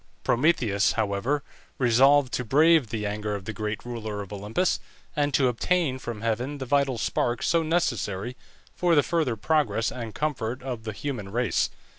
[0.23, 1.43] Prometheus, however,
[1.77, 4.79] resolved to brave the anger of the great ruler of Olympus,
[5.15, 8.35] and to obtain from heaven the vital spark so necessary
[8.75, 11.69] for the further progress and comfort of the human race.